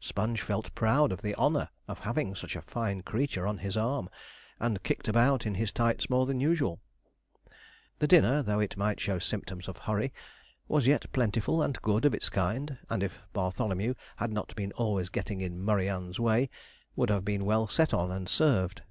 Sponge 0.00 0.42
felt 0.42 0.74
proud 0.74 1.12
of 1.12 1.22
the 1.22 1.36
honour 1.36 1.68
of 1.86 2.00
having 2.00 2.34
such 2.34 2.56
a 2.56 2.62
fine 2.62 3.00
creature 3.00 3.46
on 3.46 3.58
his 3.58 3.76
arm, 3.76 4.10
and 4.58 4.82
kicked 4.82 5.06
about 5.06 5.46
in 5.46 5.54
his 5.54 5.70
tights 5.70 6.10
more 6.10 6.26
than 6.26 6.40
usual. 6.40 6.80
The 8.00 8.08
dinner, 8.08 8.42
though 8.42 8.58
it 8.58 8.76
might 8.76 8.98
show 8.98 9.20
symptoms 9.20 9.68
of 9.68 9.76
hurry, 9.76 10.12
was 10.66 10.88
yet 10.88 11.12
plentiful 11.12 11.62
and 11.62 11.80
good 11.80 12.04
of 12.04 12.12
its 12.12 12.28
kind; 12.28 12.78
and 12.90 13.04
if 13.04 13.20
Bartholomew 13.32 13.94
had 14.16 14.32
not 14.32 14.52
been 14.56 14.72
always 14.72 15.10
getting 15.10 15.40
in 15.40 15.60
Murry 15.60 15.88
Ann's 15.88 16.18
way, 16.18 16.50
would 16.96 17.10
have 17.10 17.24
been 17.24 17.44
well 17.44 17.68
set 17.68 17.94
on 17.94 18.10
and 18.10 18.28
served. 18.28 18.82